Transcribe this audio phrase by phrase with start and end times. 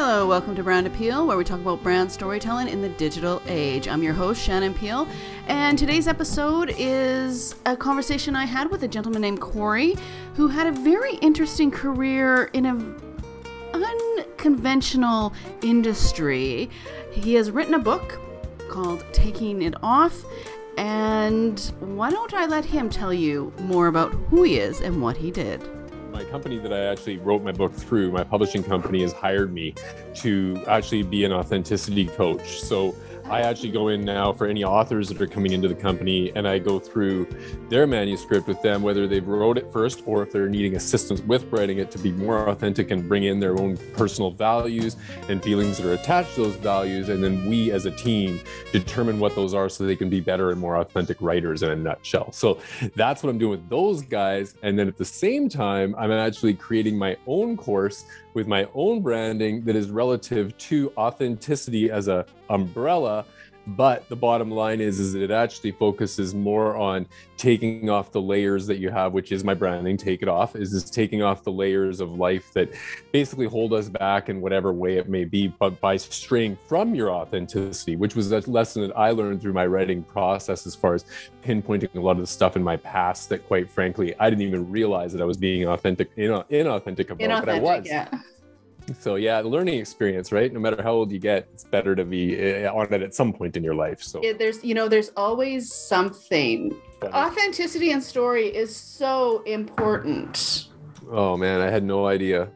[0.00, 3.88] Hello, welcome to Brand Appeal, where we talk about brand storytelling in the digital age.
[3.88, 5.08] I'm your host, Shannon Peel,
[5.48, 9.96] and today's episode is a conversation I had with a gentleman named Corey,
[10.34, 12.94] who had a very interesting career in an
[13.74, 15.32] unconventional
[15.62, 16.70] industry.
[17.10, 18.20] He has written a book
[18.70, 20.24] called Taking It Off,
[20.76, 25.16] and why don't I let him tell you more about who he is and what
[25.16, 25.68] he did?
[26.18, 29.72] My company that I actually wrote my book through, my publishing company has hired me
[30.16, 32.60] to actually be an authenticity coach.
[32.60, 32.96] So
[33.30, 36.48] I actually go in now for any authors that are coming into the company and
[36.48, 37.28] I go through
[37.68, 41.44] their manuscript with them, whether they've wrote it first or if they're needing assistance with
[41.52, 44.96] writing it to be more authentic and bring in their own personal values
[45.28, 47.10] and feelings that are attached to those values.
[47.10, 48.40] And then we as a team
[48.72, 51.76] determine what those are so they can be better and more authentic writers in a
[51.76, 52.32] nutshell.
[52.32, 52.58] So
[52.96, 54.54] that's what I'm doing with those guys.
[54.62, 59.00] And then at the same time, I'm actually creating my own course with my own
[59.00, 63.24] branding that is relative to authenticity as a umbrella
[63.76, 68.20] but the bottom line is is that it actually focuses more on taking off the
[68.20, 71.42] layers that you have which is my branding take it off is this taking off
[71.44, 72.70] the layers of life that
[73.12, 77.10] basically hold us back in whatever way it may be but by straying from your
[77.10, 81.04] authenticity which was a lesson that i learned through my writing process as far as
[81.44, 84.70] pinpointing a lot of the stuff in my past that quite frankly i didn't even
[84.70, 87.86] realize that i was being authentic inauthentic about inauthentic, but i was.
[87.86, 88.08] yeah
[88.98, 90.52] so yeah the learning experience right?
[90.52, 93.32] No matter how old you get it's better to be eh, on it at some
[93.32, 94.20] point in your life so.
[94.22, 96.76] Yeah, there's you know there's always something.
[97.02, 100.68] Authenticity and story is so important.
[101.10, 102.50] Oh man i had no idea.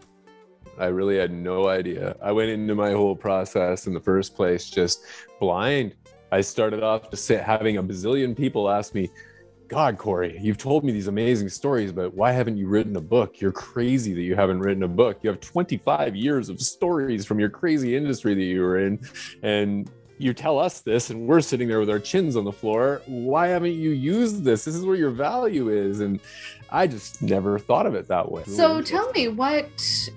[0.78, 2.16] I really had no idea.
[2.22, 5.04] I went into my whole process in the first place just
[5.38, 5.94] blind.
[6.32, 9.10] I started off just having a bazillion people ask me
[9.72, 13.40] God, Corey, you've told me these amazing stories, but why haven't you written a book?
[13.40, 15.20] You're crazy that you haven't written a book.
[15.22, 19.00] You have 25 years of stories from your crazy industry that you were in.
[19.42, 23.00] And you tell us this, and we're sitting there with our chins on the floor.
[23.06, 24.66] Why haven't you used this?
[24.66, 26.00] This is where your value is.
[26.00, 26.20] And
[26.70, 28.44] I just never thought of it that way.
[28.44, 29.70] So tell me, what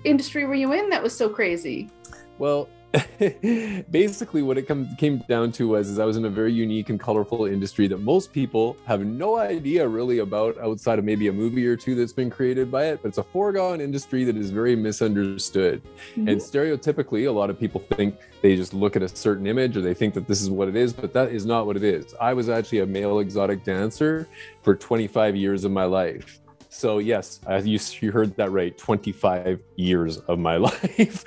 [0.04, 1.88] industry were you in that was so crazy?
[2.36, 2.68] Well,
[3.90, 6.88] basically what it come, came down to was is I was in a very unique
[6.88, 11.32] and colorful industry that most people have no idea really about outside of maybe a
[11.32, 14.50] movie or two that's been created by it but it's a foregone industry that is
[14.50, 15.82] very misunderstood.
[15.82, 16.28] Mm-hmm.
[16.28, 19.80] and stereotypically a lot of people think they just look at a certain image or
[19.80, 22.14] they think that this is what it is but that is not what it is.
[22.20, 24.28] I was actually a male exotic dancer
[24.62, 26.40] for 25 years of my life
[26.76, 28.76] so yes, you, you heard that right.
[28.76, 31.24] 25 years of my life.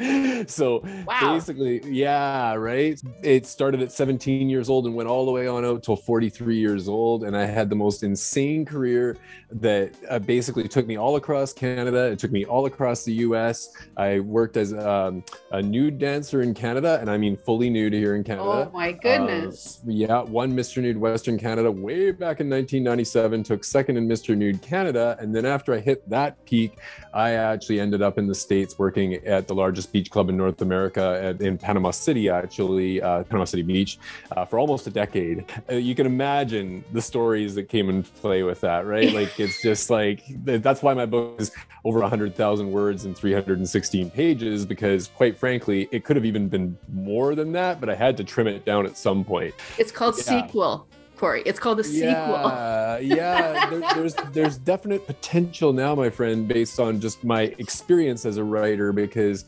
[0.47, 1.33] so wow.
[1.33, 2.99] basically, yeah, right.
[3.23, 6.57] It started at 17 years old and went all the way on out till 43
[6.57, 9.17] years old, and I had the most insane career
[9.51, 12.11] that uh, basically took me all across Canada.
[12.11, 13.69] It took me all across the U.S.
[13.97, 18.15] I worked as um, a nude dancer in Canada, and I mean fully nude here
[18.15, 18.69] in Canada.
[18.69, 19.79] Oh my goodness!
[19.79, 20.81] Uh, yeah, won Mr.
[20.81, 23.43] Nude Western Canada way back in 1997.
[23.43, 24.38] Took second in Mr.
[24.38, 26.77] Nude Canada, and then then after I hit that peak,
[27.13, 30.61] I actually ended up in the States working at the largest beach club in North
[30.61, 33.97] America at, in Panama City, actually, uh, Panama City Beach,
[34.35, 35.45] uh, for almost a decade.
[35.69, 39.13] Uh, you can imagine the stories that came into play with that, right?
[39.13, 41.51] Like, it's just like, that's why my book is
[41.85, 47.35] over 100,000 words and 316 pages, because quite frankly, it could have even been more
[47.35, 49.53] than that, but I had to trim it down at some point.
[49.77, 50.45] It's called yeah.
[50.45, 50.88] sequel.
[51.19, 51.44] Corey.
[51.46, 52.07] It's called a sequel.
[52.09, 53.69] Yeah, yeah.
[53.69, 58.44] There, there's there's definite potential now, my friend, based on just my experience as a
[58.44, 59.44] writer, because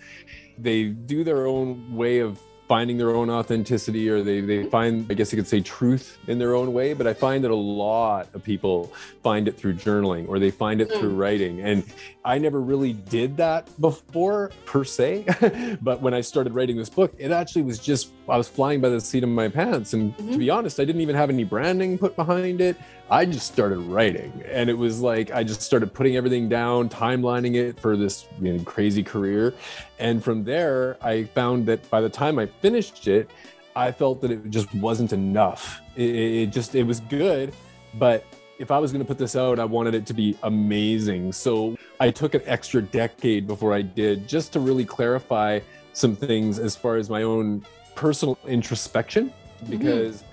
[0.58, 2.40] they do their own way of
[2.72, 6.40] finding their own authenticity or they, they find i guess you could say truth in
[6.40, 8.86] their own way but i find that a lot of people
[9.22, 11.18] find it through journaling or they find it through hmm.
[11.18, 11.84] writing and
[12.24, 15.26] i never really did that before per se
[15.82, 18.88] but when i started writing this book it actually was just i was flying by
[18.88, 20.32] the seat of my pants and mm-hmm.
[20.32, 22.78] to be honest i didn't even have any branding put behind it
[23.12, 27.56] I just started writing and it was like I just started putting everything down, timelining
[27.56, 29.54] it for this you know, crazy career.
[30.00, 33.30] And from there, I found that by the time I finished it,
[33.76, 35.82] I felt that it just wasn't enough.
[35.98, 37.54] It, it just, it was good,
[37.96, 38.24] but
[38.60, 41.34] if I was going to put this out, I wanted it to be amazing.
[41.34, 45.60] So I took an extra decade before I did just to really clarify
[45.92, 49.34] some things as far as my own personal introspection
[49.66, 49.70] mm-hmm.
[49.70, 50.24] because.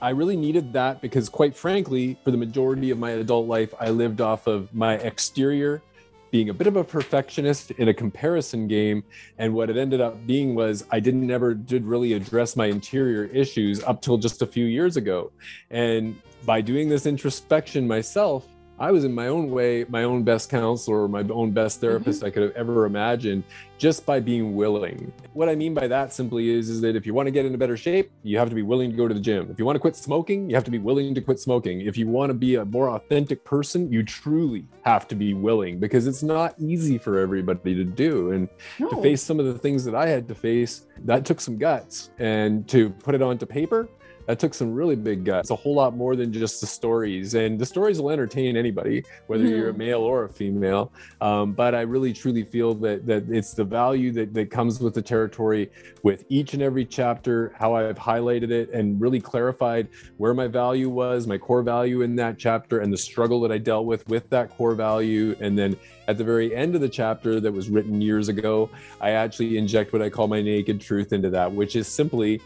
[0.00, 3.90] I really needed that because, quite frankly, for the majority of my adult life, I
[3.90, 5.82] lived off of my exterior
[6.30, 9.02] being a bit of a perfectionist in a comparison game.
[9.38, 13.24] And what it ended up being was I didn't ever did really address my interior
[13.24, 15.32] issues up till just a few years ago.
[15.70, 18.46] And by doing this introspection myself,
[18.80, 21.86] I was in my own way, my own best counselor, my own best Mm-hmm.
[21.86, 23.42] therapist I could have ever imagined
[23.76, 25.12] just by being willing.
[25.34, 27.58] What I mean by that simply is, is that if you want to get into
[27.58, 29.48] better shape, you have to be willing to go to the gym.
[29.50, 31.82] If you want to quit smoking, you have to be willing to quit smoking.
[31.82, 35.78] If you want to be a more authentic person, you truly have to be willing
[35.78, 38.30] because it's not easy for everybody to do.
[38.32, 38.48] And
[38.78, 38.88] No.
[38.90, 42.10] to face some of the things that I had to face, that took some guts.
[42.18, 43.88] And to put it onto paper,
[44.28, 45.48] that took some really big guts.
[45.48, 47.34] A whole lot more than just the stories.
[47.34, 49.78] And the stories will entertain anybody, whether you're a Mhm.
[49.78, 50.92] male or a female.
[51.22, 54.92] Um, but I really truly feel that that it's the value that, that comes with
[54.92, 55.70] the territory
[56.02, 59.88] with each and every chapter, how I've highlighted it and really clarified
[60.18, 63.56] where my value was, my core value in that chapter, and the struggle that I
[63.56, 65.36] dealt with with that core value.
[65.40, 65.74] And then
[66.06, 68.68] at the very end of the chapter that was written years ago,
[69.00, 72.42] I actually inject what I call my naked truth into that, which is simply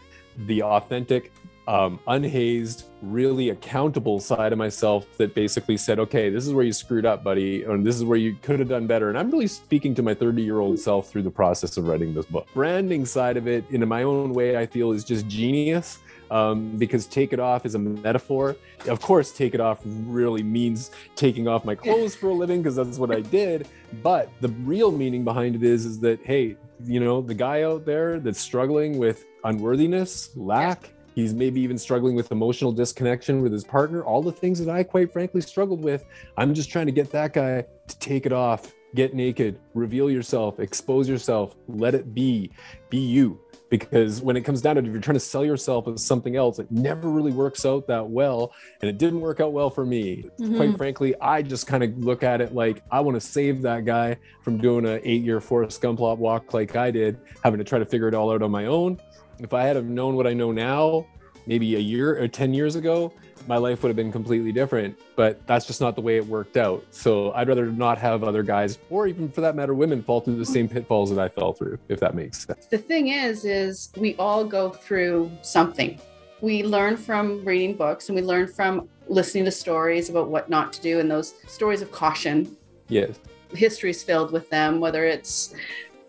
[0.47, 1.33] the authentic,
[1.67, 6.73] um, unhazed, really accountable side of myself that basically said, okay, this is where you
[6.73, 9.09] screwed up, buddy, and this is where you could have done better.
[9.09, 12.13] And I'm really speaking to my 30 year old self through the process of writing
[12.13, 12.47] this book.
[12.53, 15.99] Branding side of it, in my own way, I feel is just genius.
[16.31, 18.55] Um, because take it off is a metaphor.
[18.87, 22.75] Of course, take it off really means taking off my clothes for a living because
[22.75, 23.67] that's what I did.
[24.01, 27.85] But the real meaning behind it is, is that hey, you know, the guy out
[27.85, 33.63] there that's struggling with unworthiness, lack, he's maybe even struggling with emotional disconnection with his
[33.63, 36.05] partner, all the things that I quite frankly struggled with.
[36.37, 40.59] I'm just trying to get that guy to take it off, get naked, reveal yourself,
[40.59, 42.51] expose yourself, let it be,
[42.89, 43.39] be you.
[43.69, 46.35] Because when it comes down to it, if you're trying to sell yourself as something
[46.35, 48.53] else, it never really works out that well.
[48.81, 50.25] And it didn't work out well for me.
[50.39, 50.57] Mhm.
[50.57, 53.83] Quite frankly, I just kind of look at it like I want to save that
[53.83, 57.79] guy from doing an eight year Forrest Gump walk like I did, having to try
[57.79, 58.99] to figure it all out on my own.
[59.43, 61.05] If I had have known what I know now,
[61.45, 63.11] maybe a year or 10 years ago,
[63.45, 64.97] my life would have been completely different.
[65.17, 66.85] But that's just not the way it worked out.
[66.91, 70.37] So I'd rather not have other guys, or even for that matter, women fall through
[70.37, 72.67] the same pitfalls that I fell through, if that makes sense.
[72.67, 75.99] the thing is is we all go through something
[76.39, 80.73] we learn from reading books and we learn from listening to stories about what not
[80.73, 82.57] to do and those stories of caution
[82.89, 83.17] Yes.
[83.53, 85.53] history's filled with them whether it's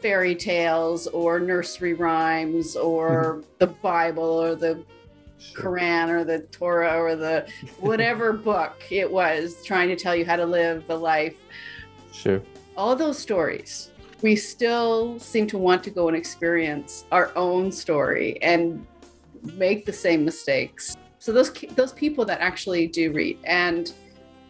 [0.05, 3.41] fairy tales or nursery rhymes or mm-hmm.
[3.59, 4.85] the bible or the
[5.55, 7.49] quran or the torah or the
[7.81, 11.37] whatever book it was trying to tell you how to live a life
[12.15, 12.41] Sure.
[12.77, 13.91] all those stories,
[14.23, 18.87] we still seem to want to go and experience our own story and
[19.55, 20.97] make the same mistakes.
[21.19, 23.93] So those those people that actually do read and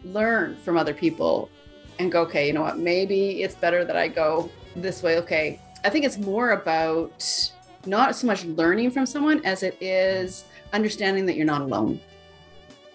[0.03, 1.49] learn from other people
[1.97, 5.17] and go, okay, you know what, maybe it's better that I go this way.
[5.17, 5.59] Okay.
[5.83, 7.51] I think it's more about
[7.85, 11.99] not so much learning from someone as it is understanding that you're not alone.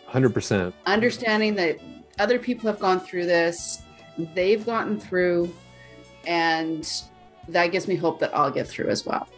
[0.09, 0.73] 100%.
[0.87, 1.79] Understanding that
[2.19, 3.83] other people have gone through this,
[4.35, 5.55] they've gotten through,
[6.27, 7.03] and
[7.49, 9.29] that gives me hope that I'll get through as well.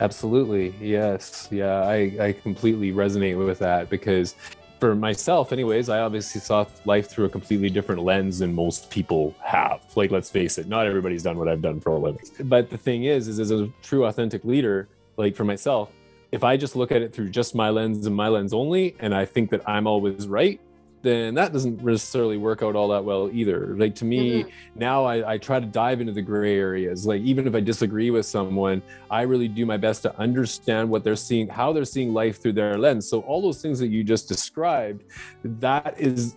[0.00, 0.74] Absolutely.
[0.80, 1.48] Yes.
[1.52, 1.82] Yeah.
[1.82, 4.34] I, I completely resonate with that because
[4.82, 9.32] for myself, anyways, I obviously saw life through a completely different lens than most people
[9.40, 9.80] have.
[9.94, 12.26] Like, let's face it, not everybody's done what I've done for a living.
[12.40, 15.92] But the thing is, is as a true authentic leader, like for myself,
[16.32, 19.14] if I just look at it through just my lens and my lens only, and
[19.14, 20.60] I think that I'm always right,
[21.02, 23.74] then that doesn't necessarily work out all that well either.
[23.76, 24.78] Like to me, mm-hmm.
[24.78, 27.06] now I, I try to dive into the gray areas.
[27.06, 31.04] Like even if I disagree with someone, I really do my best to understand what
[31.04, 33.08] they're seeing, how they're seeing life through their lens.
[33.08, 35.04] So all those things that you just described,
[35.44, 36.36] that is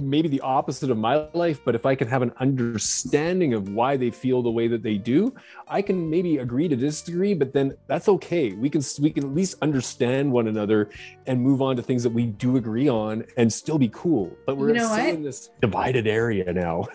[0.00, 3.96] maybe the opposite of my life but if i can have an understanding of why
[3.96, 5.34] they feel the way that they do
[5.68, 8.52] i can maybe agree to disagree but then that's okay.
[8.52, 10.90] We can we can at least understand one another
[11.26, 14.30] and move on to things that we do agree on and still be cool.
[14.46, 15.14] But we're You know still what?
[15.14, 16.86] in this divided area now.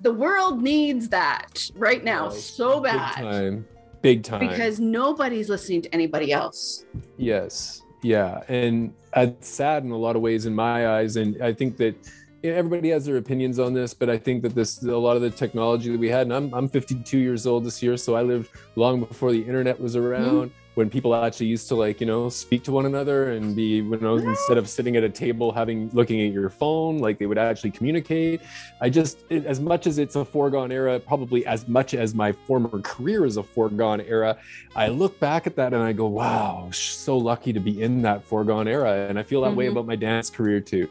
[0.00, 3.14] The world needs that right now Yes, so big bad.
[3.16, 3.66] time.
[4.02, 4.46] Big time.
[4.48, 6.84] Because nobody's listening to anybody else.
[7.16, 7.82] Yes.
[8.02, 8.42] Yeah.
[8.48, 11.16] And it's sad in a lot of ways in my eyes.
[11.16, 11.96] And I think that
[12.42, 15.16] you know, everybody has their opinions on this, but I think that this, a lot
[15.16, 17.96] of the technology that we had, and I'm, I'm 52 years old this year.
[17.96, 22.00] So I lived long before the internet was around when people actually used to like,
[22.00, 25.08] you know, speak to one another and be, you know, instead of sitting at a
[25.08, 28.40] table, having, looking at your phone, like they would actually communicate.
[28.80, 32.30] I just, it, as much as it's a foregone era, probably as much as my
[32.30, 34.38] former career is a foregone era,
[34.76, 38.22] I look back at that and I go, wow, so lucky to be in that
[38.22, 39.08] foregone era.
[39.08, 39.72] And I feel that way Mhm.
[39.72, 40.88] about my dance career too.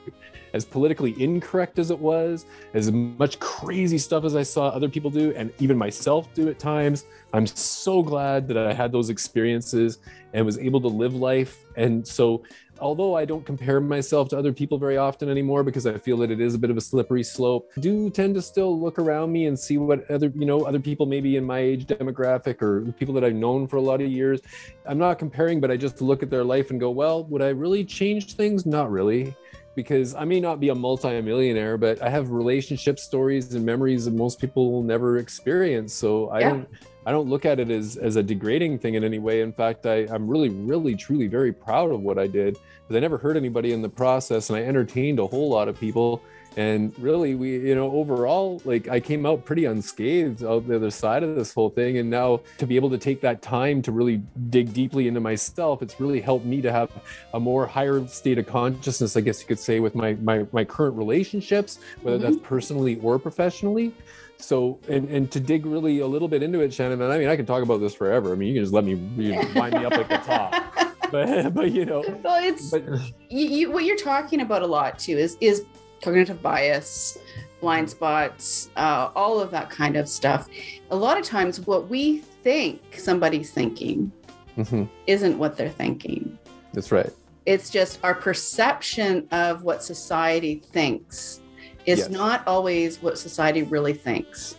[0.58, 5.12] As politically incorrect as it was, as much crazy stuff as I saw other people
[5.12, 10.00] do, and even myself do at times, I'm so glad that I had those experiences
[10.34, 11.64] and was able to live life.
[11.76, 12.42] And so
[12.80, 16.32] although I don't compare myself to other people very often anymore because I feel that
[16.32, 19.32] it is a bit of a slippery slope, I do tend to still look around
[19.32, 22.92] me and see what other, you know, other people maybe in my age demographic or
[22.94, 24.42] people that I've known for a lot of years.
[24.88, 27.50] I'm not comparing, but I just look at their life and go, well, would I
[27.50, 28.66] really change things?
[28.66, 29.36] Not really
[29.78, 34.14] because I may not be a multi-millionaire, but I have relationship stories and memories that
[34.16, 35.94] most people will never experience.
[35.94, 36.50] So I yeah.
[36.50, 36.70] don't
[37.06, 39.42] I don't look at it as as a degrading thing in any way.
[39.42, 43.00] In fact, I, I'm really, really, truly very proud of what I did because I
[43.00, 46.24] never hurt anybody in the process and I entertained a whole lot of people
[46.58, 50.92] and really we you know overall like i came out pretty unscathed out the other
[50.92, 52.00] side of this whole thing.
[52.00, 55.82] And now to be able to take that time to really dig deeply into myself
[55.82, 56.92] it's really helped me to have
[57.34, 60.66] a more higher state of consciousness i guess you could say with my my, my
[60.66, 62.26] current relationships whether mm-hmm.
[62.26, 63.94] that's personally or professionally.
[64.40, 67.28] So and and to dig really a little bit into it shannon and i mean
[67.28, 68.32] i can talk about this forever.
[68.32, 70.54] I mean you can just let me you know, wind me up like the top.
[71.10, 72.84] But but you know well it's but,
[73.30, 75.64] you, you, what you're talking about a lot too is is
[76.01, 77.18] cognitive bias,
[77.62, 80.48] blind spots, uh, all of that kind of stuff.
[80.92, 84.12] A lot of times, what we think somebody's thinking
[84.58, 84.86] mm-hmm.
[85.08, 86.38] isn't what they're thinking.
[86.74, 87.12] That's right.
[87.46, 91.42] It's just our perception of what society thinks
[91.86, 92.10] is yes.
[92.10, 94.58] not always what society really thinks.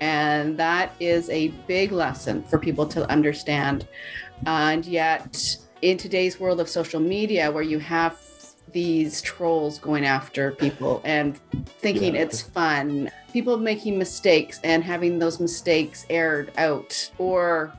[0.00, 3.86] And that is a big lesson for people to understand.
[4.46, 8.18] And yet, in today's world of social media, where you have
[8.72, 11.38] these trolls going after people and
[11.78, 12.22] thinking yeah.
[12.22, 13.10] it's fun.
[13.32, 17.72] People making mistakes and having those mistakes aired out, or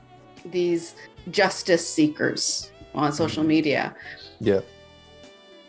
[0.46, 0.94] these
[1.30, 3.48] justice seekers on social mm-hmm.
[3.48, 3.94] media.
[4.40, 4.60] Yeah.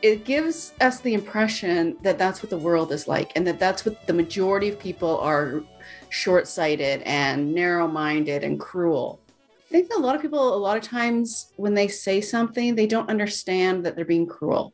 [0.01, 3.85] It gives us the impression that that's what the world is like, and that that's
[3.85, 5.63] what the majority of people are
[6.09, 9.19] short sighted and narrow minded and cruel.
[9.69, 12.85] I think a lot of people, a lot of times when they say something, they
[12.85, 14.73] don't understand that they're being cruel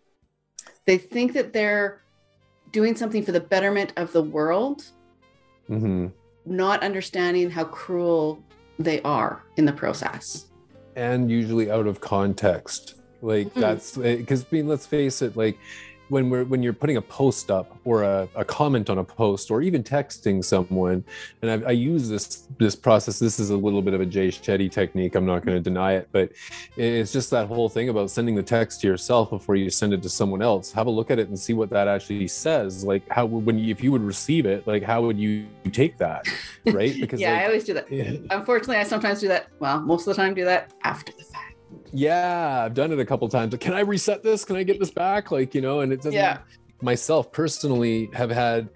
[0.85, 2.01] they think that they're
[2.71, 4.85] doing something for the betterment of the world,
[5.69, 6.07] mm-hmm.
[6.45, 8.43] not understanding how cruel
[8.77, 10.45] they are in the process.
[10.95, 12.95] And usually out of context.
[13.21, 13.59] Like mm-hmm.
[13.59, 15.57] that's because I mean, let's face it, like
[16.09, 19.51] when we're when you're putting a post up or a, a comment on a post
[19.51, 21.03] or even texting someone
[21.41, 24.29] and I, I, use this this process this is a little bit of a jay
[24.29, 26.31] shetty technique i'm not going to deny it but
[26.75, 30.01] it's just that whole thing about sending the text to yourself before you send it
[30.01, 30.71] to someone else.
[30.71, 33.71] Have a look at it and see what that actually says like how when you,
[33.71, 36.25] if you would receive it like how would you take that
[36.65, 36.95] right?
[36.99, 37.91] Because yeah like, i always do that.
[37.91, 38.13] Yeah.
[38.31, 41.55] unfortunately i sometimes do that well most of the time do that after the fact
[41.91, 43.55] yeah i've done it a couple times.
[43.59, 44.45] Can i reset this?
[44.45, 45.31] Can i get this back?
[45.31, 46.39] Like you know and it doesn't yeah.
[46.81, 48.69] myself personally have had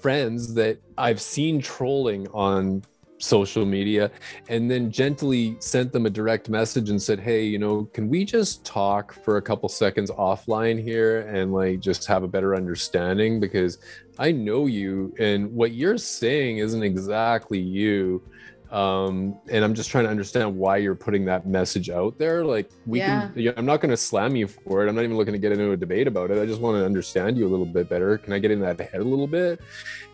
[0.00, 2.82] friends that i've seen trolling on
[3.20, 4.12] social media
[4.48, 8.24] and then gently sent them a direct message and said hey you know can we
[8.24, 13.40] just talk for a couple seconds offline here and like just have a better understanding?
[13.40, 13.78] Because
[14.18, 18.22] i know you and what you're saying isn't exactly you
[18.70, 22.44] um and i'm just trying to understand why you're putting that message out there.
[22.44, 23.30] Like we yeah.
[23.34, 24.88] can i'm not going to slam you for it.
[24.88, 26.40] I'm not even looking to get into a debate about it.
[26.40, 28.18] I just want to understand you a little bit better.
[28.18, 29.60] Can i get in that head a little bit?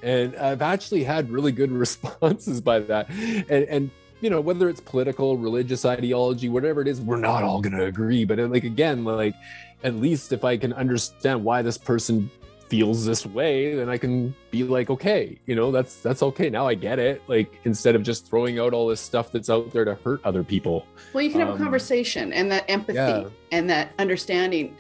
[0.03, 3.11] And i've actually had really good responses by that.
[3.11, 7.61] And and you know whether it's political religious ideology whatever it is we're not all
[7.61, 8.25] going to agree.
[8.25, 9.35] But like again like
[9.83, 12.31] at least if i can understand why this person
[12.75, 16.49] feels this way then i can be like okay you know that's that's okay.
[16.49, 17.23] Now i get it.
[17.27, 20.43] Like instead of just throwing out all this stuff that's out there to hurt other
[20.45, 20.87] people.
[21.13, 23.29] Well you can have um, a conversation and that empathy yeah.
[23.53, 24.77] and that understanding.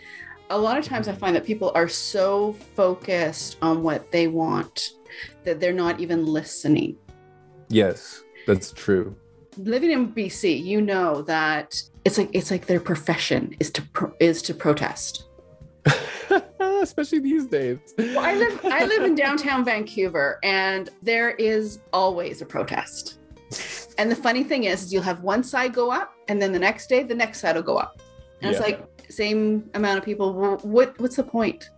[0.50, 4.90] A lot of times i find that people are so focused on what they want
[5.44, 6.96] that they're not even listening.
[7.68, 9.16] Yes that's true.
[9.56, 14.14] Living in bc you know that it's like it's like their profession is to pro-
[14.20, 15.24] is to protest
[16.84, 17.78] especially these days.
[17.98, 23.18] Well, I live I live in downtown Vancouver, and there is always a protest.
[23.98, 26.58] And the funny thing is, is you'll have one side go up, and then the
[26.58, 28.00] next day, the next side will go up,
[28.40, 28.58] and yeah.
[28.58, 30.58] it's like same amount of people.
[30.62, 31.70] what what's the point?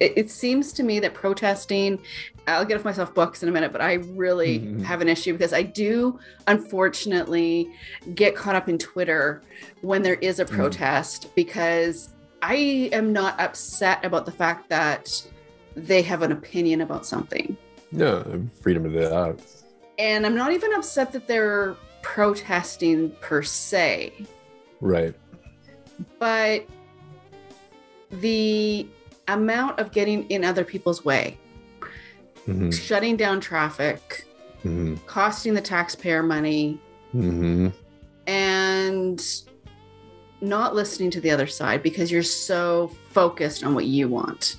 [0.00, 2.00] It, it, seems to me that protesting.
[2.46, 4.82] I'll get off myself books in a minute, but I really mm-hmm.
[4.82, 7.68] have an issue because I do, unfortunately,
[8.14, 9.42] get caught up in Twitter
[9.82, 10.50] when there is a mm.
[10.50, 11.34] protest mm.
[11.34, 12.13] because
[12.46, 15.22] I am not upset about the fact that
[15.74, 17.56] they have an opinion about something.
[17.90, 19.40] No, freedom of that.
[19.98, 24.12] And I'm not even upset that they're protesting per se.
[24.82, 25.14] Right.
[26.18, 26.66] But
[28.10, 28.86] the
[29.26, 31.38] amount of getting in other people's way,
[32.46, 32.70] mm-hmm.
[32.72, 34.26] shutting down traffic,
[34.58, 34.96] mm-hmm.
[35.06, 36.78] costing the taxpayer money,
[37.14, 37.68] mm-hmm.
[38.26, 39.44] and
[40.40, 44.56] not listening to the other side because you're so focused on what you want.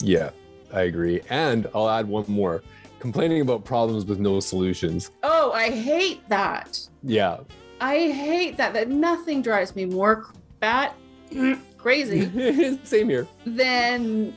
[0.00, 0.30] Yeah,
[0.72, 1.22] I agree.
[1.30, 2.62] And I'll add one more
[2.98, 5.10] complaining about problems with no solutions.
[5.22, 6.78] Oh, I hate that.
[7.02, 7.40] Yeah.
[7.80, 8.72] I hate that.
[8.74, 10.94] That nothing drives me more bat
[11.78, 13.26] crazy Same here.
[13.44, 14.32] than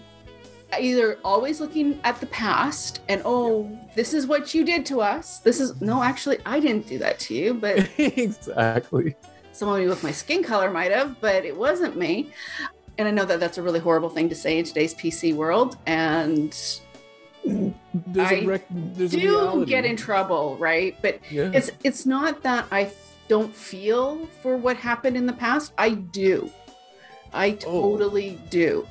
[0.80, 5.40] either always looking at the past and oh, this is what you did to us.
[5.40, 9.16] This is no, actually, I didn't do that to you, but exactly.
[9.56, 12.32] Someone with my skin color might have, but it wasn't me.
[12.98, 15.78] And I know that that's a really horrible thing to say in today's PC world.
[15.86, 16.56] And
[17.44, 20.96] There's I a rec- there's do get in trouble, right?
[21.02, 21.52] But Yeah.
[21.54, 22.92] it's it's not that I
[23.28, 25.74] don't feel for what happened in the past.
[25.78, 26.50] I do.
[27.34, 27.98] I Oh.
[27.98, 28.88] totally do.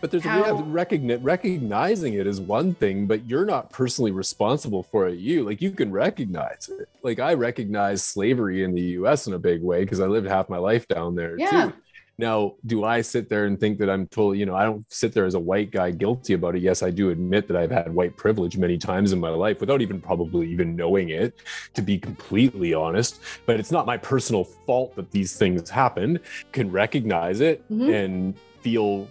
[0.00, 0.98] But there's How- a reality.
[0.98, 5.18] Recogni- recognizing it is one thing, but you're not personally responsible for it.
[5.18, 6.88] You like you can recognize it.
[7.02, 9.26] Like I recognize slavery in the U.S.
[9.26, 11.66] in a big way because I lived half my life down there Yeah.
[11.66, 11.72] too.
[12.20, 15.14] Now, do I sit there and think that I'm totally, you know, I don't sit
[15.14, 16.60] there as a white guy guilty about it.
[16.60, 19.80] Yes, I do admit that I've had white privilege many times in my life without
[19.80, 21.34] even probably even knowing it,
[21.72, 23.20] to be completely honest.
[23.46, 26.20] But it's not my personal fault that these things happened.
[26.52, 27.90] Can recognize it Mhm.
[28.04, 29.08] and feel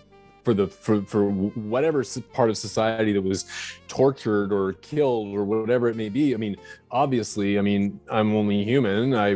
[0.50, 2.04] for the for for whatever
[2.34, 3.46] part of society that was
[3.88, 6.34] tortured or killed or whatever it may be.
[6.34, 6.56] I mean
[6.92, 9.14] obviously i mean i'm only human.
[9.14, 9.30] I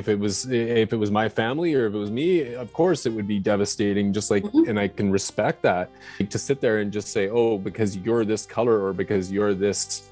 [0.00, 3.04] if it was if it was my family or if it was me of course
[3.04, 4.68] it would be devastating just like Mhm.
[4.68, 5.90] and i can respect that.
[6.34, 10.08] To sit there and just say oh because you're this color or because you're this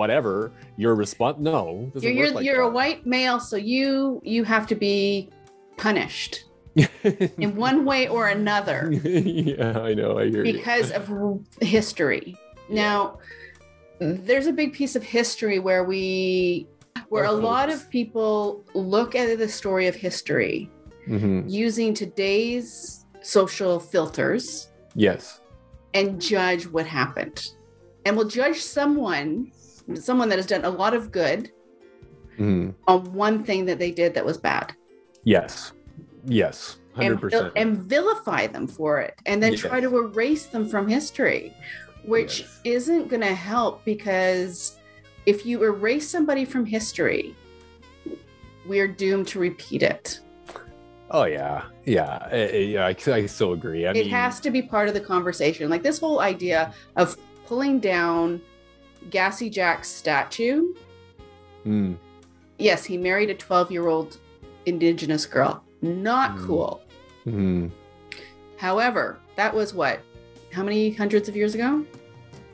[0.00, 4.66] whatever you're response no You're you're, like you're a white male, so you you have
[4.68, 5.28] to be
[5.76, 6.45] punished
[7.38, 12.36] in one way or another yeah i know i hear you because of r- history.
[12.68, 13.18] Now,
[14.00, 16.66] there's a big piece of history where we
[17.08, 20.70] where a Our lot of people look at the story of history
[21.08, 21.48] Mhm.
[21.48, 25.40] using today's social filters yes
[25.94, 27.38] and judge what happened.
[28.04, 29.52] And will judge someone,
[29.94, 31.50] someone that has done a lot of good
[32.38, 32.74] Mhm.
[32.88, 34.74] on one thing that they did that was bad.
[35.24, 35.72] Yes.
[36.26, 36.76] Yes.
[36.96, 37.30] 100%.
[37.30, 41.52] vil- and vilify them for it and then try to erase them from history,
[42.04, 42.60] which Yes.
[42.64, 44.76] isn't going to help because
[45.26, 47.34] if you erase somebody from history,
[48.66, 50.20] we're doomed to repeat it.
[51.10, 51.62] oh, yeah.
[51.84, 52.26] Yeah.
[52.32, 52.86] Eh, eh, yeah.
[52.86, 53.86] I, I still agree.
[53.86, 55.68] I it mean, has to be part of the conversation.
[55.70, 58.40] Like this whole idea of pulling down
[59.10, 60.74] Gassy Jack's statue.
[61.64, 61.94] mm,
[62.58, 64.16] Yes, he married a 12 year old
[64.64, 65.62] indigenous girl.
[65.82, 66.46] Not Mm.
[66.46, 66.80] cool.
[67.26, 67.70] mhm.
[68.56, 70.00] However, that was what?
[70.52, 71.84] How many hundreds of years ago?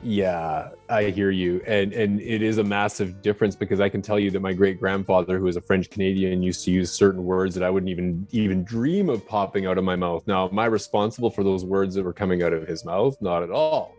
[0.01, 1.61] Yeah, I hear you.
[1.65, 4.79] And and it is a massive difference because I can tell you that my great
[4.79, 8.27] grandfather, who was a French Canadian, used to use certain words that I wouldn't even
[8.31, 10.25] even dream of popping out of my mouth.
[10.27, 13.19] Now, am I responsible for those words that were coming out of his mouth?
[13.21, 13.95] Not at all.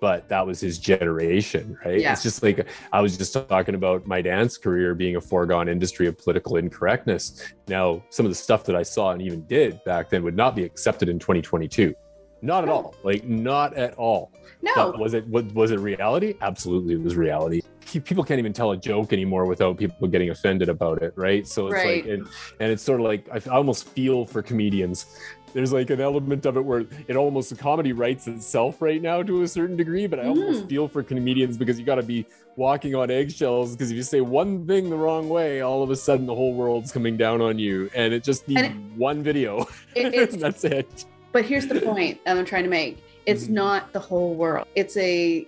[0.00, 2.00] But that was his generation, right?
[2.00, 2.12] Yeah.
[2.12, 6.06] It's just like I was just talking about my dance career being a foregone industry
[6.06, 7.42] of political incorrectness.
[7.66, 10.54] Now, some of the stuff that I saw and even did back then would not
[10.54, 11.94] be accepted in 2022.
[12.42, 12.94] Not at all.
[13.02, 14.32] Like not at all.
[14.62, 14.72] No.
[14.74, 16.34] But was it was, it reality?
[16.40, 17.62] Absolutely, it was reality.
[18.04, 21.46] People can't even tell a joke anymore without people getting offended about it, right?
[21.46, 22.04] So it's Right.
[22.04, 22.26] like, and,
[22.60, 25.06] and it's sort of like I almost feel for comedians.
[25.54, 29.22] There's like an element of it where it almost the comedy writes itself right now
[29.22, 30.68] to a certain degree, but I almost Mm.
[30.68, 34.20] feel for comedians because you got to be walking on eggshells because if you say
[34.20, 37.58] one thing the wrong way, all of a sudden the whole world's coming down on
[37.58, 39.66] you, and it just needs one video.
[39.94, 41.06] It- That's it.
[41.32, 43.50] But here's the point that I'm trying to make it's Mhm.
[43.50, 45.46] not the whole world, it's a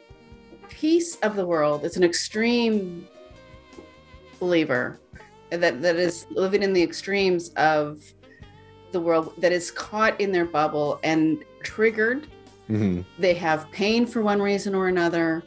[0.69, 3.07] piece of the world, it's an extreme
[4.39, 4.99] believer
[5.51, 8.03] that, that is living in the extremes of
[8.93, 12.27] the world that is caught in their bubble and triggered.
[12.69, 13.05] Mhm.
[13.19, 15.43] They have pain for one reason or another.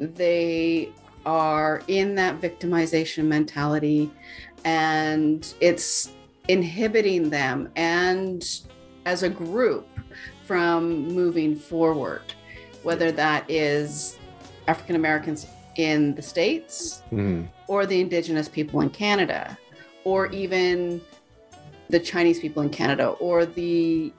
[0.00, 0.90] They
[1.26, 4.10] are in that victimization mentality,
[4.64, 6.10] and it's
[6.48, 8.44] inhibiting them and
[9.06, 9.86] as a group
[10.44, 12.22] from moving forward,
[12.82, 14.18] whether that is
[14.68, 17.48] African Americans in the States Mhm.
[17.66, 19.58] or the Indigenous people in Canada,
[20.04, 21.00] or even
[21.90, 24.12] the Chinese people in Canada or the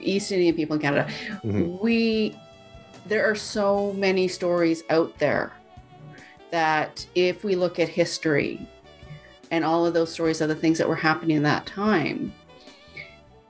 [0.00, 1.08] East Indian people in Canada.
[1.44, 1.80] Mhm.
[1.80, 2.36] We,
[3.06, 5.52] there are so many stories out there
[6.50, 8.60] that if we look at history
[9.50, 12.32] and all of those stories of the things that were happening in that time,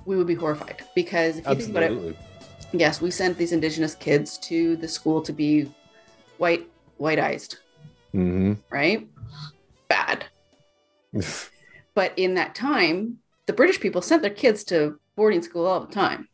[0.09, 2.17] we would be horrified because if you think about it,
[2.73, 5.71] yes, we sent these indigenous kids to the school to be
[6.39, 6.67] white,
[6.97, 7.55] white-eyed,
[8.13, 9.07] hmm right?
[9.89, 10.25] Bad.
[11.95, 15.93] But in that time, the British people sent their kids to boarding school all the
[15.93, 16.29] time.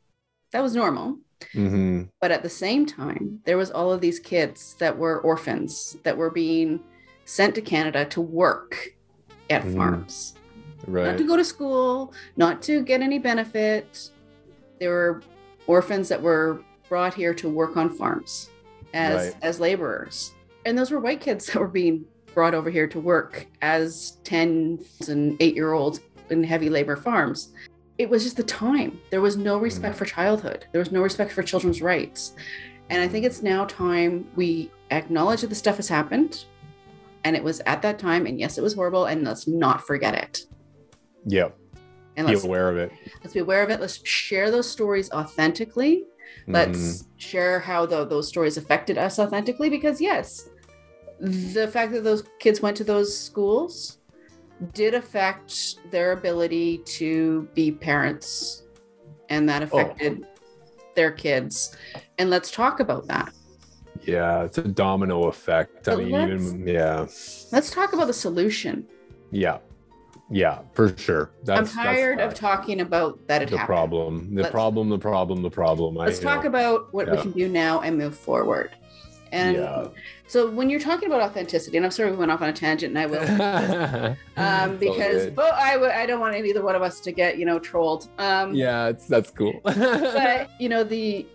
[0.53, 1.21] That was normal.
[1.55, 2.03] Mm-hmm.
[2.21, 6.19] But at the same time, there was all of these kids that were orphans that
[6.19, 6.81] were being
[7.25, 8.95] sent to Canada to work
[9.49, 9.77] at Mhm.
[9.77, 10.35] farms,
[10.87, 14.11] not to go to school, not to get any benefit.
[14.81, 15.23] There were
[15.67, 18.51] orphans that were brought here to work on farms
[18.93, 19.37] as Right.
[19.43, 20.33] as laborers,
[20.65, 24.79] and those were white kids that were being brought over here to work as 10
[25.09, 27.51] and 8 year olds in heavy labor farms.
[27.97, 28.99] It was just the time.
[29.11, 29.63] There was no mm.
[29.63, 30.67] respect for childhood.
[30.73, 32.35] There was no respect for children's rights.
[32.91, 36.45] And i think it's now time we acknowledge that the stuff has happened
[37.25, 40.15] and it was at that time and yes it was horrible and let's not forget
[40.15, 40.45] it
[41.27, 41.49] Yeah.
[42.17, 42.93] and let's be aware of it.
[43.23, 46.05] let's be aware of it let's share those stories authentically
[46.49, 47.07] let's Mhm.
[47.17, 50.49] share how tho- those stories affected us authentically because yes
[51.21, 53.99] the fact that those kids went to those schools
[54.73, 58.63] did affect their ability to be parents
[59.31, 60.25] and that affected
[60.95, 61.77] their kids
[62.19, 63.33] and let's talk about that
[64.07, 65.89] Yeah, it's a domino effect.
[65.89, 67.07] I mean, even yeah,
[67.53, 68.87] let's talk about the solution
[69.31, 69.59] yeah,
[70.31, 71.31] yeah, for sure.
[71.45, 74.99] That's, i'm tired of talking about that it the happened problem, the Let's- problem, the
[74.99, 75.95] problem, the problem.
[75.95, 76.49] Let's talk know.
[76.49, 78.71] about what we can do now and move forward
[79.33, 79.89] and Yeah.
[80.29, 82.97] so when you're talking about authenticity and i'm sorry we went off on a tangent
[82.97, 87.01] and i will um, because but I, w- I don't want either one of us
[87.01, 89.61] to get you know trolled um yeah, it's that's cool.
[89.65, 91.27] but you know the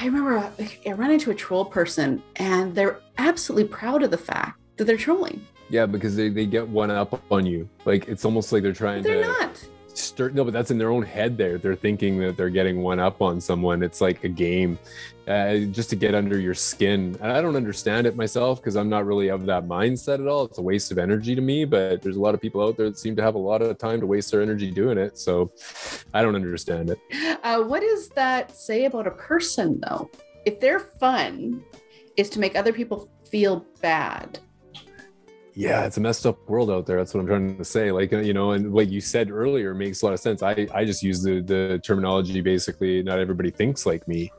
[0.00, 0.38] i remember
[0.86, 4.96] i ran into a troll person and they're absolutely proud of the fact that they're
[4.96, 7.68] trolling yeah, because they, they get one up on you.
[7.84, 9.68] Like it's almost like they're trying they're to not.
[9.94, 11.58] stir no but that's in their own head there.
[11.58, 13.82] They're thinking that they're getting one up on someone.
[13.82, 14.78] It's like a game
[15.26, 17.16] uh, just to get under your skin.
[17.20, 20.44] And i don't understand it myself because i'm not really of that mindset at all.
[20.44, 22.88] It's a waste of energy to me but there's a lot of people out there
[22.88, 25.18] that seem to have a lot of time to waste their energy doing it.
[25.18, 25.50] So
[26.14, 26.98] i don't understand it.
[27.42, 30.10] Uh, what does that say about a person though?
[30.44, 31.64] If their fun
[32.16, 34.38] is to make other people feel bad
[35.56, 38.12] yeah it's a messed up world out there that's what i'm trying to say like
[38.12, 40.84] uh, you know and what you said earlier makes a lot of sense i i
[40.84, 44.30] just use the the terminology basically not everybody thinks like me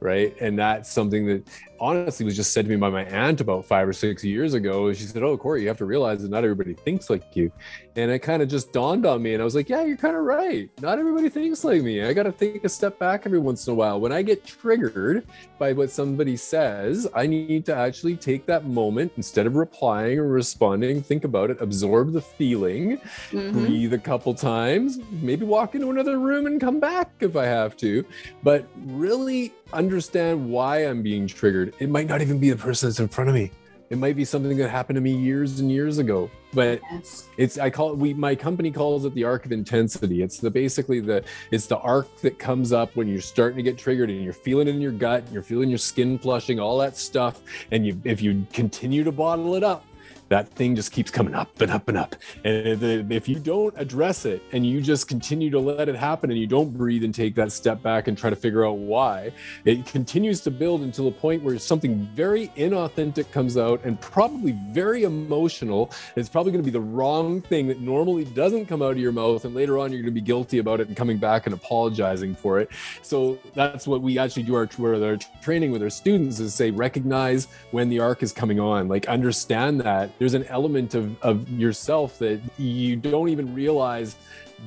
[0.00, 0.36] right?
[0.40, 1.42] And that's something that
[1.80, 4.92] honestly was just said to me by my aunt about five or six years ago.
[4.92, 7.50] She said, "Oh, Corey, you have to realize that not everybody thinks like you,"
[7.96, 10.16] and it kind of just dawned on me, and I was like, "Yeah, you're kind
[10.16, 10.68] of right.
[10.80, 12.02] Not everybody thinks like me.
[12.04, 14.00] I got to take a step back every once in a while.
[14.00, 15.26] When I get triggered
[15.58, 20.28] by what somebody says, I need to actually take that moment instead of replying or
[20.28, 23.52] responding, think about it, absorb the feeling." Mhm.
[23.52, 27.76] breathe a couple times, maybe walk into another room and come back if I have
[27.78, 28.04] to,
[28.42, 31.74] but really understand why I'm being triggered.
[31.78, 33.50] It might not even be the person that's in front of me.
[33.90, 36.30] It might be something that happened to me years and years ago.
[36.52, 40.20] But yes it's I call it we my company calls it the arc of intensity.
[40.20, 43.78] It's the basically the it's the arc that comes up when you're starting to get
[43.78, 46.98] triggered and you're feeling it in your gut, you're feeling your skin flushing, all that
[46.98, 47.40] stuff.
[47.70, 49.86] And you if you continue to bottle it up,
[50.30, 52.14] that thing just keeps coming up and up and up.
[52.44, 56.38] And if- you don't address it and you just continue to let it happen and
[56.38, 59.30] you don't breathe and take that step back and try to figure out why,
[59.64, 64.52] it continues to build until a point where something very inauthentic comes out and probably
[64.70, 65.92] very emotional.
[66.16, 69.12] It's probably going to be the wrong thing that normally doesn't come out of your
[69.12, 69.44] mouth.
[69.44, 72.34] And later on, you're going to be guilty about it and coming back and apologizing
[72.34, 72.70] for it.
[73.02, 77.48] So that's what we actually do our, our training with our students is say, recognize
[77.70, 82.18] when the arc is coming on, like understand that there's an element of, of yourself
[82.18, 84.16] that you don't even realize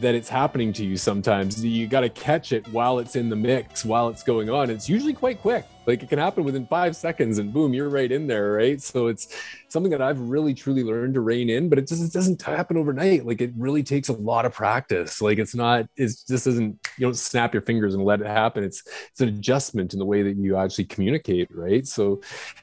[0.01, 1.63] that it's happening to you sometimes.
[1.63, 4.71] You got to catch it while it's in the mix, while it's going on.
[4.71, 5.65] It's usually quite quick.
[5.85, 8.81] Like it can happen within five seconds and boom, you're right in there, right?
[8.81, 9.27] So it's
[9.67, 12.77] something that I've really truly learned to rein in, but it just it doesn't happen
[12.77, 13.25] overnight.
[13.25, 15.21] Like it really takes a lot of practice.
[15.21, 18.63] Like it's not, it's just isn't, you don't snap your fingers and let it happen.
[18.63, 21.85] It's it's an adjustment in the way that you actually communicate, right?
[21.85, 22.21] So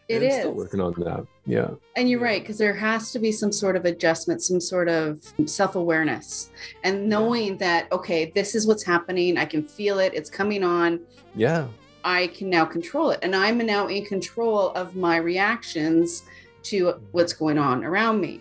[0.08, 0.34] it is.
[0.34, 1.26] Still working on that.
[1.46, 1.70] Yeah.
[1.96, 5.20] And you're right, because there has to be some sort of adjustment, some sort of
[5.46, 6.50] self awareness,
[6.84, 9.36] and knowing that, okay, this is what's happening.
[9.36, 10.14] I can feel it.
[10.14, 11.00] It's coming on.
[11.34, 11.66] Yeah.
[12.04, 13.20] I can now control it.
[13.22, 16.24] And I'm now in control of my reactions
[16.64, 18.40] to what's going on around me.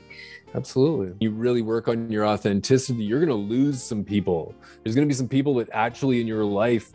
[0.56, 1.16] Absolutely.
[1.20, 4.56] You really work on your authenticity, you're going to lose some people.
[4.84, 6.92] There's going to be some people that actually in your life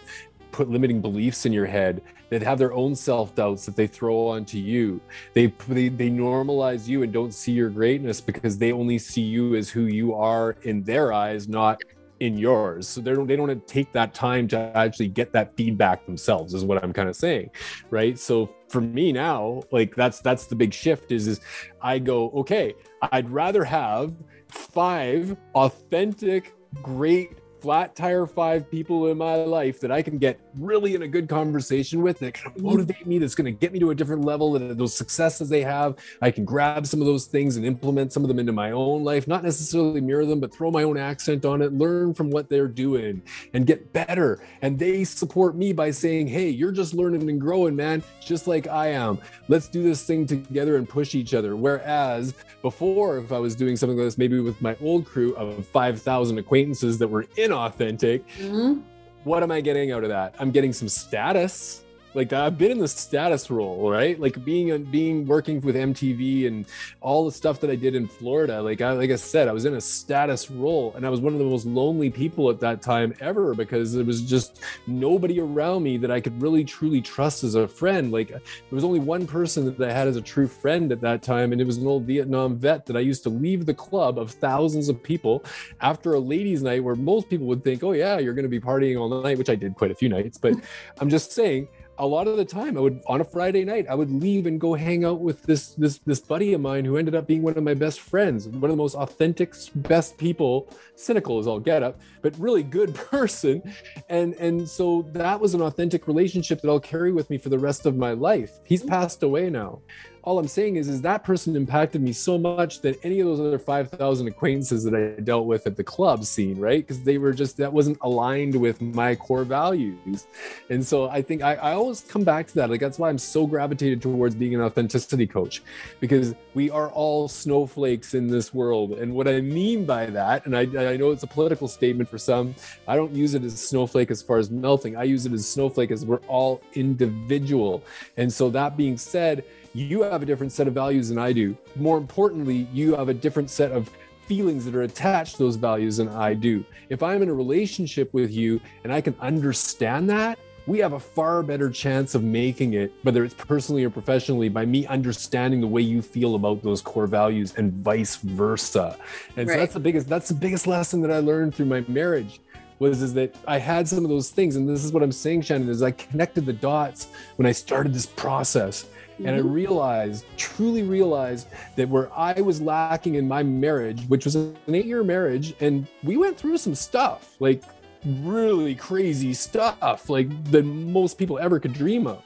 [0.50, 4.58] put limiting beliefs in your head that have their own self-doubts that they throw onto
[4.58, 5.00] you.
[5.34, 9.54] They, they they normalize you and don't see your greatness because they only see you
[9.56, 11.80] as who you are in their eyes, not
[12.24, 12.88] in yours.
[12.88, 16.64] So they don't they don't take that time to actually get that feedback themselves is
[16.64, 17.50] what I'm kind of saying.
[17.90, 18.18] Right?
[18.18, 21.40] So for me now, like that's that's the big shift is is
[21.82, 22.74] I go, okay,
[23.12, 24.14] I'd rather have
[24.48, 30.94] five authentic, great flat tire five people in my life that I can get really
[30.94, 32.66] in a good conversation with that can Mm-hmm.
[32.66, 34.54] motivate me, that's going to get me to a different level.
[34.56, 38.22] And those successes they have, I can grab some of those things and implement some
[38.22, 41.44] of them into my own life, not necessarily mirror them, but throw my own accent
[41.44, 43.22] on it, learn from what they're doing
[43.54, 44.40] and get better.
[44.62, 48.66] And they support me by saying, Hey, you're just learning and growing, man, just like
[48.68, 49.18] I am.
[49.48, 51.56] Let's do this thing together and push each other.
[51.56, 55.66] Whereas before, if I was doing something like this, maybe with my old crew of
[55.66, 58.82] 5,000 acquaintances that were inauthentic, Mhm.
[59.24, 60.34] What am I getting out of that?
[60.38, 61.83] I'm getting some status.
[62.14, 64.18] Like I've been in the status role, right?
[64.18, 66.66] Like being uh, being working with MTV and
[67.00, 68.62] all the stuff that I did in Florida.
[68.62, 71.32] Like I like I said, I was in a status role, and I was one
[71.32, 75.82] of the most lonely people at that time ever because there was just nobody around
[75.82, 78.12] me that I could really truly trust as a friend.
[78.12, 81.22] Like there was only one person that I had as a true friend at that
[81.22, 84.18] time, and it was an old Vietnam vet that I used to leave the club
[84.18, 85.44] of thousands of people
[85.80, 88.60] after a ladies' night where most people would think, oh, yeah, you're going to be
[88.60, 90.38] partying all night, which I did quite a few nights.
[90.38, 90.54] But
[91.00, 93.94] I'm just saying, a lot of the time I would on a Friday night I
[93.94, 97.14] would leave and go hang out with this this this buddy of mine who ended
[97.14, 101.38] up being one of my best friends one of the most authentic best people cynical
[101.38, 103.62] as all get up but really good person
[104.08, 107.58] and and so that was an authentic relationship that I'll carry with me for the
[107.58, 109.80] rest of my life he's passed away now
[110.24, 113.40] all I'm saying is, is that person impacted me so much that any of those
[113.40, 116.80] other 5,000 acquaintances that I dealt with at the club scene, right?
[116.80, 120.26] Because they were just, that wasn't aligned with my core values.
[120.70, 122.70] And so I think I, I always come back to that.
[122.70, 125.62] Like, that's why I'm so gravitated towards being an authenticity coach,
[126.00, 128.92] because we are all snowflakes in this world.
[128.92, 132.18] And what I mean by that, and I, I know it's a political statement for
[132.18, 132.54] some,
[132.88, 134.96] I don't use it as snowflake as far as melting.
[134.96, 137.84] I use it as snowflake as we're all individual.
[138.16, 139.44] And so that being said,
[139.74, 141.56] you have a different set of values than I do.
[141.76, 143.90] More importantly, you have a different set of
[144.26, 146.64] feelings that are attached to those values than I do.
[146.88, 151.00] If I'm in a relationship with you and I can understand that, we have a
[151.00, 155.66] far better chance of making it, whether it's personally or professionally, by me understanding the
[155.66, 158.96] way you feel about those core values and vice versa.
[159.36, 159.54] And Right.
[159.54, 162.40] so that's the biggest that's the biggest lesson that I learned through my marriage
[162.78, 164.56] was is that I had some of those things.
[164.56, 167.94] And this is what I'm saying, Shannon, is I connected the dots when I started
[167.94, 168.86] this process.
[169.18, 169.52] And I Mhm.
[169.52, 171.46] realized, truly realized
[171.76, 175.86] that where I was lacking in my marriage, which was an eight year marriage, and
[176.02, 177.62] we went through some stuff, like
[178.04, 182.22] really crazy stuff, like that most people ever could dream of.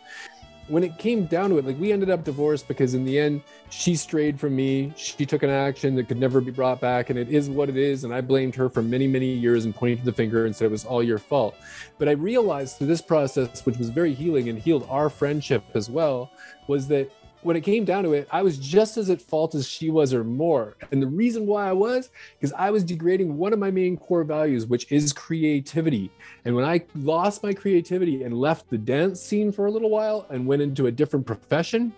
[0.69, 3.41] When it came down to it, like we ended up divorced because in the end,
[3.71, 4.93] she strayed from me.
[4.97, 7.79] She took an action that could never be brought back, and it is what it
[7.79, 8.05] is.
[8.05, 10.67] And I blamed her for many, many years and pointed to the finger and said
[10.67, 11.55] it was all your fault.
[11.97, 15.89] But I realized through this process, which was very healing and healed our friendship as
[15.89, 16.31] well,
[16.67, 17.11] was that
[17.43, 20.13] when it came down to it, I was just as at fault as she was
[20.13, 20.77] or more.
[20.91, 24.25] And the reason why I was, because I was degrading one of my main core
[24.25, 26.11] values, which is creativity.
[26.45, 30.27] And when I lost my creativity and left the dance scene for a little while
[30.31, 31.93] and went into a different profession,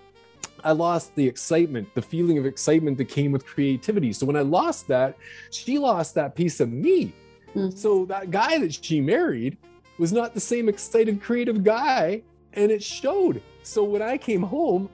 [0.62, 4.12] I lost the excitement, the feeling of excitement that came with creativity.
[4.12, 5.16] So when I lost that,
[5.50, 7.14] she lost that piece of me.
[7.54, 7.76] Mhm.
[7.76, 9.56] So that guy that she married
[9.98, 12.22] was not the same excited, creative guy,
[12.52, 13.40] and it showed.
[13.62, 14.90] So when I came home,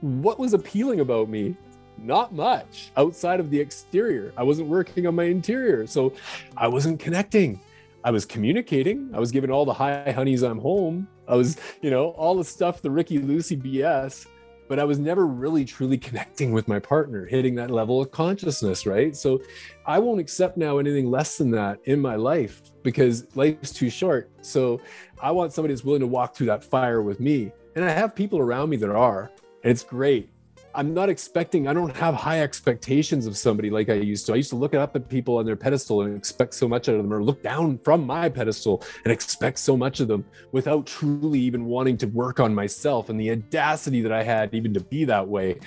[0.00, 1.56] what was appealing about me?
[1.98, 4.32] Not much outside of the exterior.
[4.36, 5.86] I wasn't working on my interior.
[5.86, 6.12] So
[6.56, 7.60] I wasn't connecting.
[8.04, 9.10] I was communicating.
[9.14, 11.08] I was giving all the hi honeys I'm home.
[11.26, 14.26] I was, you know, all the stuff, the Ricky Lucy BS,
[14.68, 18.86] but I was never really truly connecting with my partner, hitting that level of consciousness,
[18.86, 19.16] right?
[19.16, 19.40] So
[19.86, 24.30] I won't accept now anything less than that in my life because life's too short.
[24.40, 24.80] So
[25.20, 27.52] I want somebody that's willing to walk through that fire with me.
[27.74, 29.30] And I have people around me that are,
[29.70, 30.30] it's great.
[30.74, 34.34] I'm not expecting, I don't have high expectations of somebody like I used to.
[34.34, 36.96] I used to look up at people on their pedestal and expect so much out
[36.96, 40.86] of them, or look down from my pedestal and expect so much of them without
[40.86, 43.08] truly even wanting to work on myself.
[43.08, 45.58] And the audacity that I had even to be that way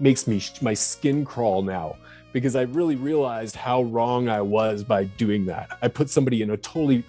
[0.00, 1.96] makes me, my skin crawl now
[2.32, 5.78] because I really realized how wrong I was by doing that.
[5.82, 7.04] I put somebody in a totally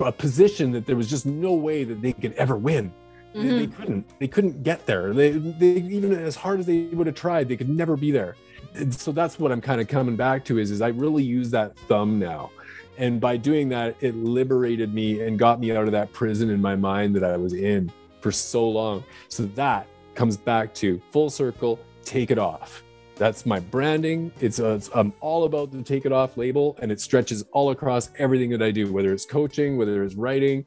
[0.00, 2.92] a position that there was just no way that they could ever win.
[3.34, 3.76] They, they Mhm.
[3.76, 4.18] couldn't.
[4.18, 5.12] They couldn't get there.
[5.14, 8.36] They, they even as hard as they would have tried, they could never be there.
[8.74, 11.50] And so that's what I'm kind of coming back to is is I really use
[11.50, 12.50] that thumb now.
[12.98, 16.60] And by doing that, it liberated me and got me out of that prison in
[16.60, 17.90] my mind that I was in
[18.20, 19.02] for so long.
[19.28, 22.82] So that comes back to full circle, take it off.
[23.16, 24.32] That's my branding.
[24.40, 27.70] It's, a, it's I'm all about the take it off label, and it stretches all
[27.70, 30.64] across everything that I do, whether it's coaching, whether it's writing.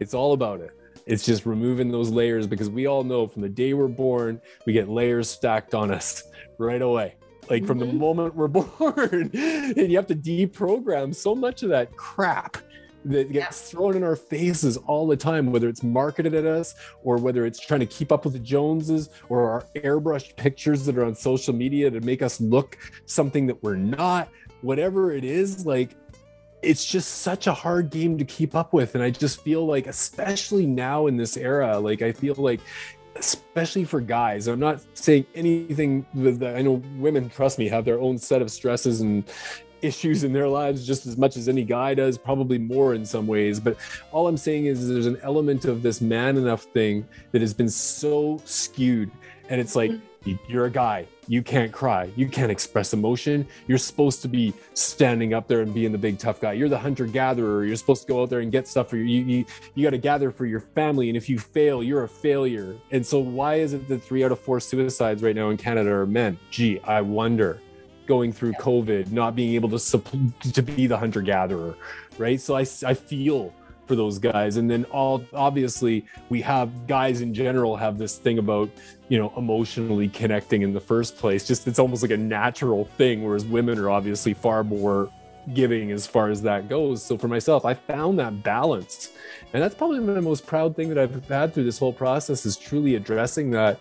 [0.00, 0.75] It's all about it.
[1.06, 4.72] It's just removing those layers because we all know from the day we're born, we
[4.72, 6.24] get layers stacked on us
[6.58, 7.14] right away.
[7.48, 7.98] like from the Mhm.
[7.98, 12.56] moment we're born and you have to deprogram so much of that crap
[13.04, 17.18] that gets thrown in our faces all the time whether it's marketed at us or
[17.18, 21.04] whether it's trying to keep up with the joneses or our airbrushed pictures that are
[21.04, 24.28] on social media to make us look something that we're not
[24.62, 25.90] whatever it is like
[26.62, 28.94] it's just such a hard game to keep up with.
[28.94, 32.60] And i just feel like especially now in this era like i feel like
[33.16, 37.98] especially for guys i'm not saying anything with i know women trust me have their
[37.98, 39.24] own set of stresses and
[39.82, 43.26] issues in their lives just as much as any guy does probably more in some
[43.26, 43.60] ways.
[43.60, 43.76] But
[44.12, 47.68] all i'm saying is there's an element of this man enough thing that has been
[47.68, 49.10] so skewed.
[49.48, 50.34] And it's like mm-hmm.
[50.48, 52.10] you're a guy you can't cry.
[52.16, 53.46] You can't express emotion.
[53.66, 56.52] You're supposed to be standing up there and being the big tough guy.
[56.52, 57.64] You're the hunter gatherer.
[57.64, 59.04] You're supposed to go out there and get stuff for you.
[59.04, 61.08] You you, you got to gather for your family.
[61.08, 62.76] And if you fail you're a failure.
[62.90, 65.90] And so why is it that three out of four suicides right now in canada
[65.90, 66.38] are men?
[66.50, 67.60] Gee i wonder.
[68.06, 70.02] Going through covid not being able to
[70.52, 71.76] to be the hunter gatherer
[72.18, 72.40] right?
[72.40, 73.52] So I, I feel
[73.86, 74.56] for those guys.
[74.56, 78.70] And then all obviously we have guys in general have this thing about
[79.08, 81.46] you know emotionally connecting in the first place.
[81.46, 85.10] Just it's almost like a natural thing whereas women are obviously far more
[85.54, 87.02] giving as far as that goes.
[87.02, 89.12] So for myself i found that balance.
[89.52, 92.56] And that's probably the most proud thing that i've had through this whole process is
[92.56, 93.78] truly addressing that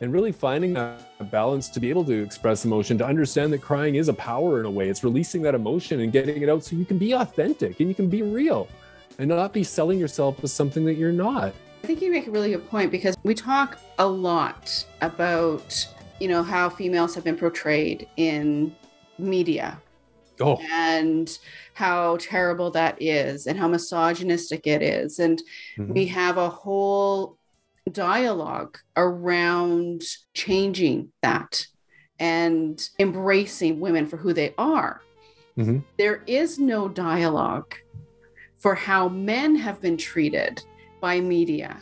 [0.00, 3.94] and really finding that balance to be able to express emotion to understand that crying
[3.94, 4.88] is a power in a way.
[4.88, 7.94] It's releasing that emotion and getting it out so you can be authentic and you
[7.94, 8.68] can be real
[9.18, 11.54] and not be selling yourself as something that you're not
[11.86, 15.86] I think you make a really good point because we talk a lot about,
[16.18, 18.74] you know, how females have been portrayed in
[19.18, 19.80] media
[20.40, 21.38] oh and
[21.74, 25.20] how terrible that is and how misogynistic it is.
[25.20, 25.40] And
[25.78, 25.94] mhm.
[25.94, 27.38] we have a whole
[27.92, 30.02] dialogue around
[30.34, 31.68] changing that
[32.18, 35.02] and embracing women for who they are.
[35.56, 35.84] Mhm.
[35.98, 37.76] There is no dialogue
[38.58, 40.62] for how men have been treated
[41.00, 41.76] by media.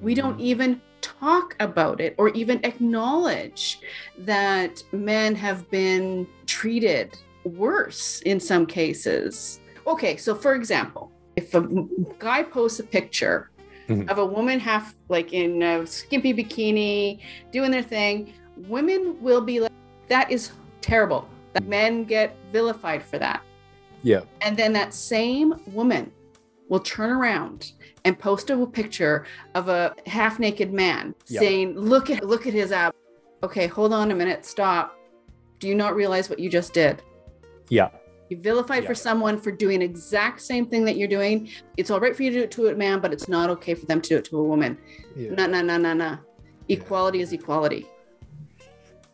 [0.00, 3.80] We don't even talk about it or even acknowledge
[4.18, 9.60] that men have been treated worse in some cases.
[9.86, 11.66] Okay, so for example, if a
[12.18, 13.50] guy posts a picture
[13.88, 14.10] Mhm.
[14.10, 17.18] of a woman half like in a skimpy bikini
[17.50, 18.32] doing their thing,
[18.68, 19.72] women will be like,
[20.08, 21.28] that is terrible.
[21.54, 23.42] That men get vilified for that.
[24.02, 26.10] Yeah And then that same woman
[26.68, 27.72] will turn around
[28.04, 31.40] and post a picture of a half naked man Yeah.
[31.40, 32.94] saying, Look at look at his ab.
[33.42, 34.96] Okay, hold on a minute, stop.
[35.58, 37.02] Do you not realize what you just did?
[37.68, 37.90] yeah
[38.30, 41.48] You vilified for someone for doing exact same thing that you're doing.
[41.76, 43.74] It's all right for you to do it to a man, but it's not okay
[43.74, 44.78] for them to do it to a woman.
[45.16, 46.18] yeah No, no, no, no, no.
[46.68, 47.86] Equality is equality.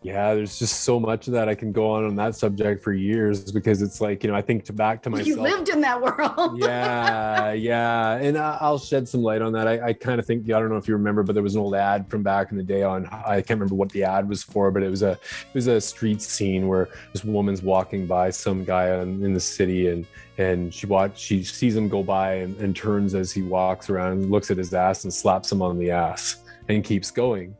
[0.06, 2.92] Yeah there's just so much of that i can go on on that subject for
[2.92, 5.80] years because it's like you know i think to back to myself You lived in
[5.80, 6.58] that world.
[6.60, 9.66] yeah, yeah, and I'll shed some light on that.
[9.66, 11.60] I, I kind of think I don't know if you remember, but there was an
[11.60, 14.42] old ad from back in the day on I can't remember what the ad was
[14.42, 18.30] for, but it was a it was a street scene where this woman's walking by
[18.30, 20.06] some guy in, in the city, and
[20.38, 24.12] and she watch she sees him go by and, and turns as he walks around
[24.12, 27.56] and looks at his ass and slaps him on the ass and keeps going.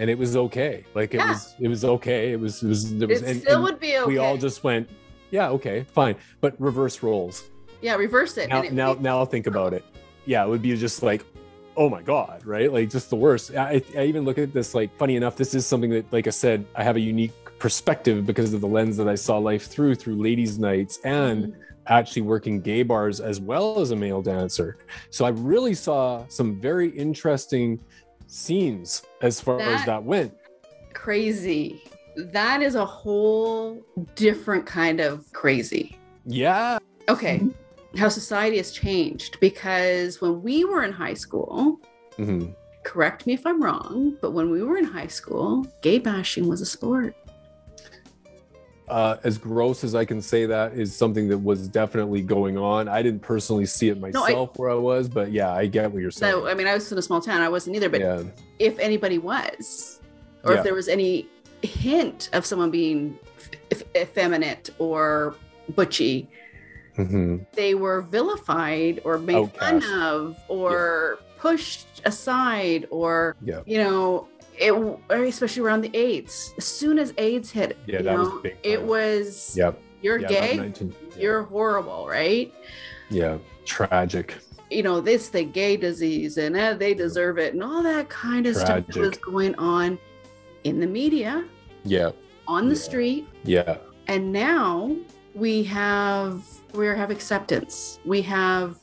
[0.00, 0.84] And it was okay.
[0.94, 1.28] Like it Yeah.
[1.32, 2.32] was it was okay.
[2.32, 4.06] It was it was there was it and- still and would be okay.
[4.06, 4.88] we all just went,
[5.30, 6.16] yeah, okay, fine.
[6.40, 7.50] But reverse roles
[7.82, 8.48] yeah, reverse it.
[8.48, 9.84] now it- now now I'll think about it.
[10.24, 11.24] Yeah, it would be just like,
[11.76, 12.72] oh my god, right?
[12.72, 13.54] Like just the worst.
[13.54, 15.36] I, I even look at this like funny enough.
[15.36, 18.68] This is something that, like I said, I have a unique perspective because of the
[18.68, 21.60] lens that I saw life through through ladies' nights and mm-hmm.
[21.88, 24.78] actually working gay bars as well as a male dancer.
[25.10, 27.80] So I really saw some very interesting
[28.30, 30.34] scenes as far as That- that went.
[30.94, 31.82] crazy.
[32.16, 33.80] That is a whole
[34.14, 35.96] different kind of crazy.
[36.24, 36.78] Yeah.
[37.08, 37.40] Okay.
[37.96, 41.80] How society has changed because when we were in high school,
[42.18, 42.54] Mhm.
[42.84, 46.60] correct me if I'm wrong, but when we were in high school, gay bashing was
[46.60, 47.14] a sport.
[48.90, 52.88] Uh, as gross as I can say that is something that was definitely going on.
[52.88, 56.10] I didn't personally see it myself where I was, but yeah, I get what you're
[56.10, 56.32] saying.
[56.32, 58.22] So, I mean, I was in a small town, I wasn't either, but yeah,
[58.58, 60.00] if anybody was,
[60.44, 60.58] or Yeah.
[60.58, 61.28] if there was any
[61.62, 63.18] hint of someone being
[63.70, 65.34] f- effeminate or
[65.74, 66.28] butchy,
[66.98, 67.46] Mhm.
[67.52, 73.60] they were vilified or made fun of or pushed aside or Yeah.
[73.66, 74.26] you know
[74.60, 74.72] it
[75.10, 76.54] especially around the AIDS.
[76.58, 80.28] As soon as AIDS hit, Yeah, you that was big it was yeah, you're yeah,
[80.28, 81.16] gay, about 19 yeah.
[81.22, 82.52] you're horrible, right?
[83.10, 84.36] yeah, tragic.
[84.70, 88.46] You know, this the gay disease and eh, they deserve it and all that kind
[88.46, 89.98] of stuff that was going on
[90.64, 91.44] in the media.
[91.84, 92.10] Yeah,
[92.46, 92.80] on the Yeah.
[92.80, 93.76] street Yeah.
[94.06, 94.94] and now
[95.34, 96.44] we have
[96.74, 98.76] we have acceptance we have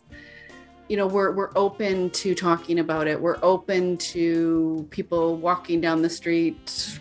[0.89, 6.01] you know we're we're open to talking about it we're open to people walking down
[6.01, 6.99] the street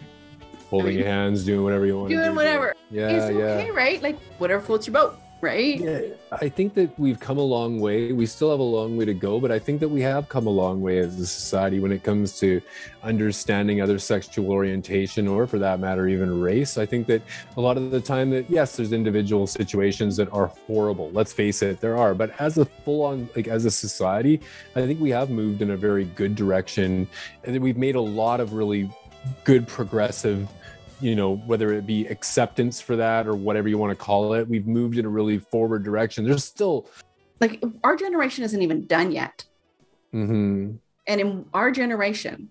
[0.68, 2.10] Holding I mean, your hands, doing whatever you want.
[2.10, 2.34] doing do.
[2.34, 3.44] whatever Yeah, it's yeah.
[3.44, 6.00] okay right like whatever floats your boat right Yeah,
[6.32, 8.12] I think that we've come a long way.
[8.12, 10.46] We still have a long way to go, but I think that we have come
[10.46, 12.60] a long way as a society when it comes to
[13.02, 16.78] understanding other sexual orientation or for that matter even race.
[16.78, 17.22] I think that
[17.56, 21.10] a lot of the time that yes, there's individual situations that are horrible.
[21.10, 24.40] Let's face it, there are, but as a full on like as a society,
[24.74, 27.08] I think we have moved in a very good direction
[27.44, 28.90] and we've made a lot of really
[29.44, 30.48] good progressive
[31.00, 34.48] you know whether it be acceptance for that or whatever you want to call it
[34.48, 36.24] we've moved in a really forward direction.
[36.24, 36.88] There's still
[37.40, 39.44] like our generation isn't even done yet.
[40.14, 40.78] Mhm.
[41.08, 42.48] and in our generation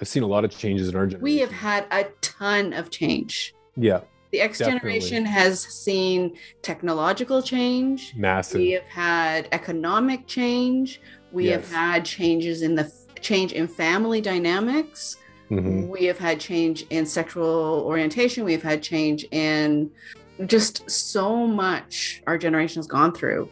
[0.00, 2.90] i've seen a lot of changes in our generation we have had a ton of
[2.90, 3.54] change.
[3.76, 4.00] Yeah
[4.32, 8.12] the x generation has seen technological change.
[8.16, 8.58] Massive.
[8.58, 11.00] We have had economic change.
[11.32, 15.16] We have had changes in the change in family dynamics
[15.50, 15.88] Mhm.
[15.88, 18.44] we have had change in sexual orientation.
[18.44, 19.90] We have had change in
[20.46, 23.48] just so much our generation has gone through.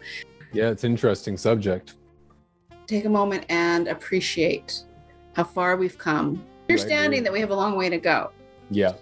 [0.52, 1.94] Yeah it's an interesting subject.
[2.86, 4.82] Take a moment and appreciate
[5.34, 6.44] how far we've come.
[6.68, 8.30] Understanding that we have a long way to go.
[8.70, 8.92] Yeah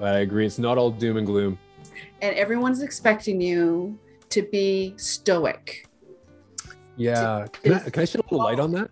[0.00, 0.46] i agree.
[0.46, 1.58] It's not all doom and gloom.
[2.22, 3.98] And everyone's expecting you
[4.30, 5.86] to be stoic.
[6.96, 7.46] Yeah.
[7.62, 8.90] Can I, can I shed a little light on that?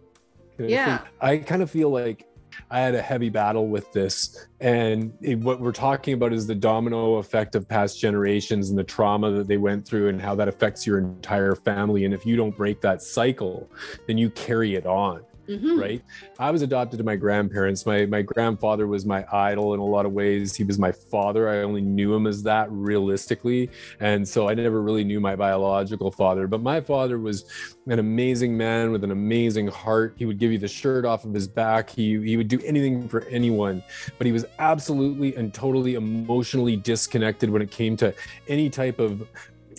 [0.58, 1.00] Yeah.
[1.20, 2.26] i kind of feel like
[2.70, 4.46] I had a heavy battle with this.
[4.60, 8.84] And it, what we're talking about is the domino effect of past generations and the
[8.84, 12.04] trauma that they went through and how that affects your entire family.
[12.04, 13.70] And if you don't break that cycle,
[14.06, 15.80] then you carry it on Mhm.
[15.80, 16.02] right?
[16.38, 17.86] I was adopted to my grandparents.
[17.86, 20.54] My my grandfather was my idol in a lot of ways.
[20.54, 21.48] He was my father.
[21.48, 23.70] I only knew him as that realistically,
[24.00, 26.46] and so I never really knew my biological father.
[26.46, 27.44] But my father was
[27.86, 30.14] an amazing man with an amazing heart.
[30.18, 31.88] He would give you the shirt off of his back.
[31.88, 33.82] He he would do anything for anyone,
[34.18, 38.12] but he was absolutely and totally emotionally disconnected when it came to
[38.48, 39.26] any type of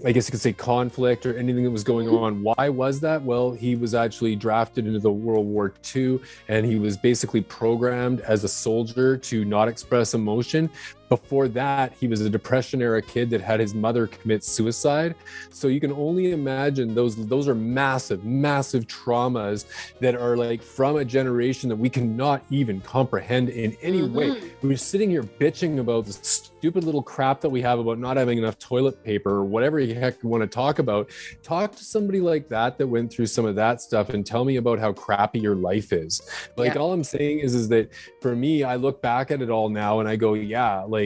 [0.05, 2.23] I guess you could say conflict or anything that was going mm-hmm.
[2.23, 2.43] on.
[2.43, 3.21] Why was that?
[3.21, 8.21] Well, he was actually drafted into the World War II and he was basically programmed
[8.21, 10.69] as a soldier to not express emotion.
[11.09, 15.15] Before that, he was a depression era kid that had his mother commit suicide.
[15.49, 19.65] So you can only imagine those those are massive, massive traumas
[19.99, 24.49] that are like from a generation that we cannot even comprehend in any way Mhm.
[24.61, 28.37] We're sitting here bitching about the stupid little crap that we have about not having
[28.37, 31.09] enough toilet paper or whatever the heck you want to talk about.
[31.41, 34.57] Talk to somebody like that that went through some of that stuff and tell me
[34.57, 36.21] about how crappy your life is.
[36.57, 36.81] Like Yeah.
[36.81, 37.89] all I'm saying is is that
[38.21, 40.98] for me, I look back at it all now and I go, yeah, like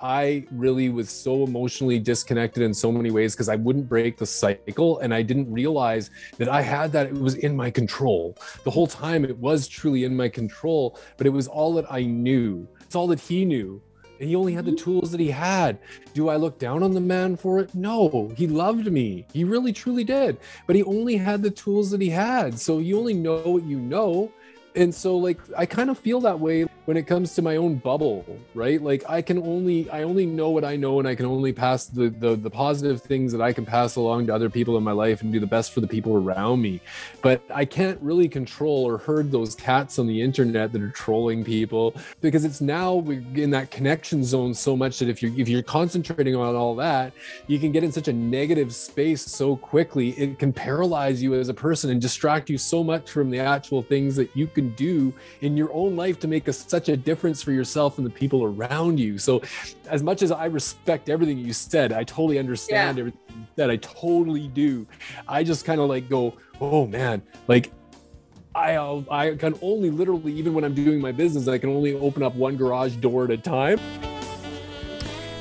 [0.00, 4.26] I really was so emotionally disconnected in so many ways because I wouldn't break the
[4.26, 8.36] cycle and I didn't realize that I had that it was in my control.
[8.62, 12.02] The whole time it was truly in my control, but it was all that I
[12.02, 12.68] knew.
[12.80, 13.82] It's all that he knew.
[14.20, 14.84] And he only had the mm-hmm.
[14.84, 15.78] tools that he had.
[16.14, 17.74] Do I look down on the man for it?
[17.74, 19.26] No, he loved me.
[19.32, 20.38] He really truly did.
[20.66, 22.58] But he only had the tools that he had.
[22.58, 24.32] So you only know what you know.
[24.78, 27.74] And so like I kind of feel that way when it comes to my own
[27.74, 28.24] bubble,
[28.54, 28.80] right?
[28.80, 31.86] Like I can only I only know what I know and I can only pass
[31.86, 34.92] the the, the positive things that I can pass along to other people in my
[34.92, 36.80] life and do the best for the people around me.
[37.22, 41.44] But I can't really control or herd those cats on the internet that are trolling
[41.44, 45.48] people because it's now we're in that connection zone so much that if you're if
[45.48, 47.12] you're concentrating on all that,
[47.48, 50.10] you can get in such a negative space so quickly.
[50.10, 53.82] It can paralyze you as a person and distract you so much from the actual
[53.82, 57.42] things that you can do in your own life to make a, such a difference
[57.42, 59.18] for yourself and the people around you.
[59.18, 59.42] So,
[59.88, 63.00] as much as I respect everything you said, I totally understand Yeah.
[63.02, 63.70] everything you said.
[63.70, 64.86] I totally do.
[65.26, 67.72] I just kind of like go, oh man, like
[68.54, 71.94] I uh, I can only literally even when I'm doing my business, I can only
[71.94, 73.78] open up one garage door at a time.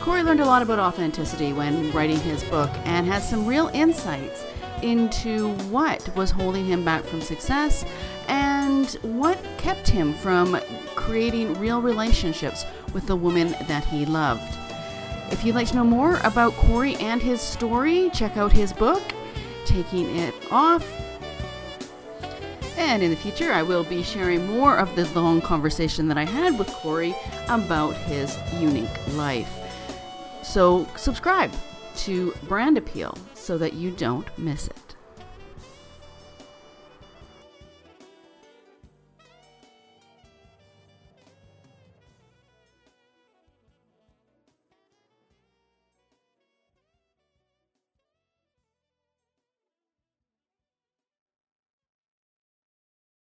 [0.01, 4.45] Corey learned a lot about authenticity when writing his book and has some real insights
[4.83, 7.83] into what was holding him back from success
[8.27, 10.59] and what kept him from
[10.95, 14.57] creating real relationships with the woman that he loved.
[15.31, 19.03] If you'd like to know more about Corey and his story, check out his book,
[19.65, 20.85] Taking It Off.
[22.77, 26.25] And in the future, I will be sharing more of the long conversation that I
[26.25, 27.15] had with Corey
[27.49, 29.51] about his unique life.
[30.43, 31.51] So, subscribe
[31.97, 34.86] to Brand Appeal so that you don't miss it.